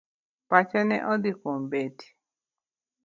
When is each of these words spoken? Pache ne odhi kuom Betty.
Pache 0.49 0.79
ne 0.87 0.97
odhi 1.11 1.31
kuom 1.41 1.61
Betty. 1.71 2.07